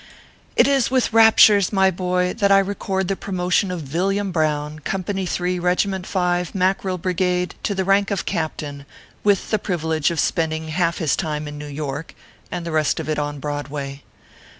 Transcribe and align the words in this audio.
It 0.55 0.67
is 0.67 0.89
with 0.89 1.13
raptures, 1.13 1.71
my 1.71 1.91
boy, 1.91 2.33
that 2.33 2.51
I 2.51 2.57
record 2.57 3.07
the 3.07 3.15
pro 3.15 3.35
motion 3.35 3.69
of 3.69 3.81
Villiam 3.83 4.31
Brown, 4.31 4.79
Company 4.79 5.27
3, 5.27 5.59
Kegiment 5.59 6.07
5, 6.07 6.55
Mackerel 6.55 6.97
Brigade, 6.97 7.53
to 7.61 7.75
the 7.75 7.85
rank 7.85 8.09
of 8.09 8.25
Captain, 8.25 8.87
with 9.23 9.51
the 9.51 9.59
privilege 9.59 10.09
of 10.09 10.19
spending 10.19 10.69
half 10.69 10.97
his 10.97 11.15
time 11.15 11.47
in 11.47 11.59
New 11.59 11.67
York, 11.67 12.15
and 12.51 12.65
the 12.65 12.71
rest 12.71 12.99
of 12.99 13.07
it 13.09 13.19
on 13.19 13.37
Broadway. 13.37 14.01